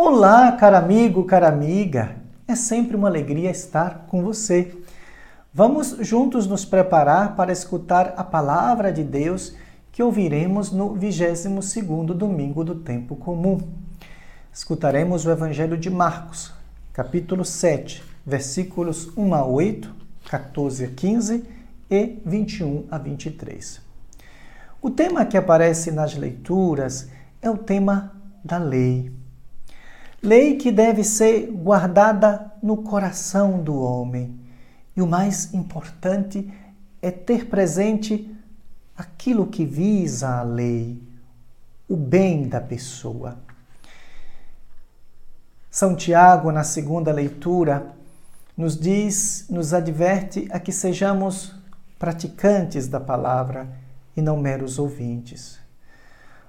Olá, 0.00 0.52
caro 0.52 0.76
amigo, 0.76 1.24
cara 1.24 1.48
amiga. 1.48 2.14
É 2.46 2.54
sempre 2.54 2.94
uma 2.94 3.08
alegria 3.08 3.50
estar 3.50 4.06
com 4.06 4.22
você. 4.22 4.72
Vamos 5.52 5.88
juntos 6.02 6.46
nos 6.46 6.64
preparar 6.64 7.34
para 7.34 7.50
escutar 7.50 8.14
a 8.16 8.22
palavra 8.22 8.92
de 8.92 9.02
Deus 9.02 9.56
que 9.90 10.00
ouviremos 10.00 10.70
no 10.70 10.94
22º 10.94 12.14
domingo 12.14 12.62
do 12.62 12.76
tempo 12.76 13.16
comum. 13.16 13.58
Escutaremos 14.52 15.26
o 15.26 15.32
Evangelho 15.32 15.76
de 15.76 15.90
Marcos, 15.90 16.54
capítulo 16.92 17.44
7, 17.44 18.00
versículos 18.24 19.10
1 19.16 19.34
a 19.34 19.44
8, 19.44 19.92
14 20.30 20.84
a 20.84 20.88
15 20.90 21.44
e 21.90 22.22
21 22.24 22.86
a 22.88 22.98
23. 22.98 23.80
O 24.80 24.90
tema 24.90 25.26
que 25.26 25.36
aparece 25.36 25.90
nas 25.90 26.14
leituras 26.14 27.10
é 27.42 27.50
o 27.50 27.58
tema 27.58 28.12
da 28.44 28.58
lei. 28.58 29.18
Lei 30.22 30.56
que 30.56 30.72
deve 30.72 31.04
ser 31.04 31.50
guardada 31.52 32.52
no 32.62 32.78
coração 32.78 33.62
do 33.62 33.80
homem. 33.80 34.38
E 34.96 35.00
o 35.00 35.06
mais 35.06 35.54
importante 35.54 36.52
é 37.00 37.10
ter 37.10 37.46
presente 37.46 38.28
aquilo 38.96 39.46
que 39.46 39.64
visa 39.64 40.40
a 40.40 40.42
lei, 40.42 41.00
o 41.88 41.96
bem 41.96 42.48
da 42.48 42.60
pessoa. 42.60 43.38
São 45.70 45.94
Tiago, 45.94 46.50
na 46.50 46.64
segunda 46.64 47.12
leitura, 47.12 47.94
nos 48.56 48.76
diz, 48.76 49.46
nos 49.48 49.72
adverte 49.72 50.48
a 50.50 50.58
que 50.58 50.72
sejamos 50.72 51.54
praticantes 51.96 52.88
da 52.88 52.98
palavra 52.98 53.68
e 54.16 54.20
não 54.20 54.36
meros 54.36 54.80
ouvintes. 54.80 55.60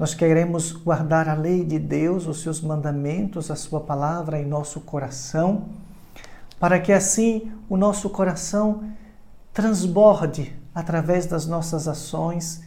Nós 0.00 0.14
queremos 0.14 0.72
guardar 0.72 1.28
a 1.28 1.34
lei 1.34 1.62
de 1.62 1.78
Deus, 1.78 2.26
os 2.26 2.40
seus 2.40 2.62
mandamentos, 2.62 3.50
a 3.50 3.54
sua 3.54 3.82
palavra 3.82 4.40
em 4.40 4.46
nosso 4.46 4.80
coração, 4.80 5.68
para 6.58 6.80
que 6.80 6.90
assim 6.90 7.52
o 7.68 7.76
nosso 7.76 8.08
coração 8.08 8.82
transborde 9.52 10.56
através 10.74 11.26
das 11.26 11.44
nossas 11.44 11.86
ações 11.86 12.62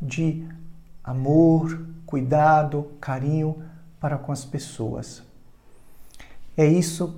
de 0.00 0.46
amor, 1.02 1.88
cuidado, 2.06 2.92
carinho 3.00 3.64
para 3.98 4.16
com 4.16 4.30
as 4.30 4.44
pessoas. 4.44 5.24
É 6.56 6.64
isso 6.64 7.16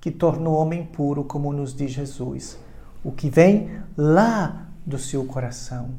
que 0.00 0.10
torna 0.10 0.48
o 0.48 0.54
homem 0.54 0.82
puro, 0.82 1.24
como 1.24 1.52
nos 1.52 1.76
diz 1.76 1.90
Jesus, 1.90 2.56
o 3.04 3.12
que 3.12 3.28
vem 3.28 3.82
lá 3.98 4.66
do 4.86 4.98
seu 4.98 5.26
coração. 5.26 5.90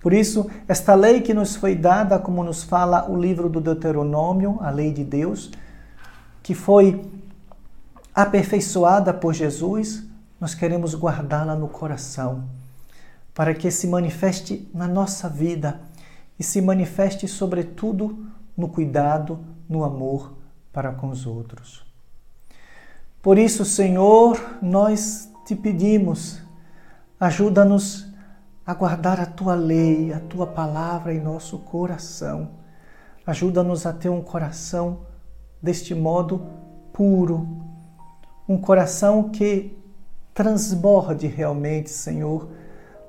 Por 0.00 0.12
isso, 0.12 0.48
esta 0.68 0.94
lei 0.94 1.20
que 1.20 1.34
nos 1.34 1.56
foi 1.56 1.74
dada, 1.74 2.18
como 2.18 2.44
nos 2.44 2.62
fala 2.62 3.10
o 3.10 3.20
livro 3.20 3.48
do 3.48 3.60
Deuteronômio, 3.60 4.58
a 4.60 4.70
lei 4.70 4.92
de 4.92 5.02
Deus, 5.02 5.50
que 6.42 6.54
foi 6.54 7.04
aperfeiçoada 8.14 9.12
por 9.12 9.34
Jesus, 9.34 10.04
nós 10.40 10.54
queremos 10.54 10.94
guardá-la 10.94 11.56
no 11.56 11.68
coração, 11.68 12.44
para 13.34 13.52
que 13.54 13.70
se 13.70 13.86
manifeste 13.86 14.70
na 14.72 14.86
nossa 14.86 15.28
vida 15.28 15.80
e 16.38 16.44
se 16.44 16.60
manifeste, 16.60 17.26
sobretudo, 17.26 18.26
no 18.56 18.68
cuidado, 18.68 19.40
no 19.68 19.84
amor 19.84 20.34
para 20.72 20.92
com 20.92 21.08
os 21.08 21.26
outros. 21.26 21.84
Por 23.22 23.38
isso, 23.38 23.64
Senhor, 23.64 24.38
nós 24.62 25.28
te 25.46 25.56
pedimos, 25.56 26.40
ajuda-nos 27.18 28.06
a 28.66 28.74
guardar 28.74 29.20
a 29.20 29.26
tua 29.26 29.54
lei, 29.54 30.12
a 30.12 30.18
tua 30.18 30.44
palavra 30.44 31.14
em 31.14 31.20
nosso 31.20 31.56
coração. 31.60 32.50
Ajuda-nos 33.24 33.86
a 33.86 33.92
ter 33.92 34.08
um 34.08 34.20
coração 34.20 35.06
deste 35.62 35.94
modo 35.94 36.44
puro, 36.92 37.46
um 38.48 38.58
coração 38.58 39.30
que 39.30 39.78
transborde 40.34 41.28
realmente, 41.28 41.90
Senhor, 41.90 42.48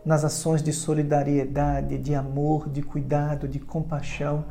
nas 0.05 0.23
ações 0.23 0.61
de 0.61 0.71
solidariedade, 0.71 1.97
de 1.97 2.13
amor, 2.13 2.69
de 2.69 2.83
cuidado, 2.83 3.47
de 3.47 3.59
compaixão 3.59 4.45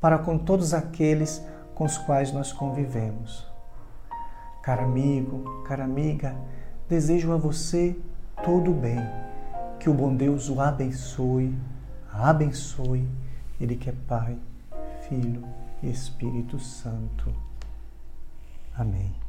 para 0.00 0.16
com 0.16 0.38
todos 0.38 0.72
aqueles 0.72 1.42
com 1.74 1.84
os 1.84 1.98
quais 1.98 2.32
nós 2.32 2.52
convivemos. 2.52 3.50
Caro 4.62 4.84
amigo, 4.84 5.64
cara 5.64 5.82
amiga, 5.82 6.36
desejo 6.88 7.32
a 7.32 7.36
você 7.36 7.96
todo 8.44 8.70
o 8.70 8.74
bem 8.74 9.00
que 9.82 9.90
o 9.90 9.94
bom 9.94 10.14
Deus 10.14 10.48
o 10.48 10.60
abençoe, 10.60 11.52
abençoe, 12.12 13.04
Ele 13.60 13.74
que 13.74 13.90
é 13.90 13.92
Pai, 14.06 14.38
Filho 15.08 15.42
e 15.82 15.90
Espírito 15.90 16.56
Santo. 16.60 17.34
Amém. 18.78 19.21